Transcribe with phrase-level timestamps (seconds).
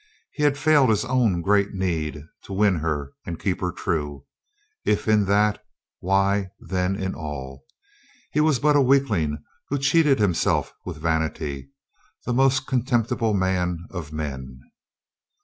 [0.33, 4.25] He had failed his own great need, to win her and keep her true.
[4.83, 5.63] If in that,
[5.99, 7.63] why, then in all.
[8.31, 11.69] He was but a weakling, who cheated himself with vanity—
[12.25, 14.61] that most contemptible man of men.